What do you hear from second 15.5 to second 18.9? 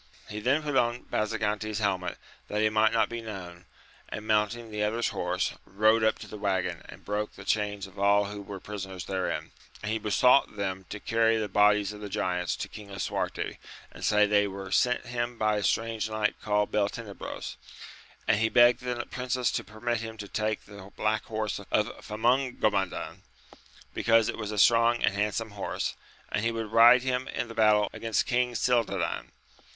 a strange knight called Beltenebros; and he begged